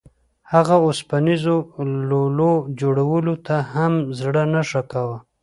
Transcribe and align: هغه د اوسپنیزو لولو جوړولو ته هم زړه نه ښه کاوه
هغه 0.51 0.75
د 0.79 0.83
اوسپنیزو 0.87 1.55
لولو 2.09 2.51
جوړولو 2.79 3.33
ته 3.47 3.55
هم 3.73 3.93
زړه 4.19 4.43
نه 4.53 4.61
ښه 4.69 4.81
کاوه 4.91 5.17